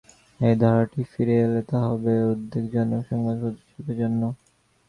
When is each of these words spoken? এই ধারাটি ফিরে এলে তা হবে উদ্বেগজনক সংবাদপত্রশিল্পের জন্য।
এই 0.39 0.55
ধারাটি 0.61 1.01
ফিরে 1.11 1.35
এলে 1.45 1.61
তা 1.69 1.77
হবে 1.87 2.13
উদ্বেগজনক 2.31 3.01
সংবাদপত্রশিল্পের 3.09 3.97
জন্য। 4.01 4.21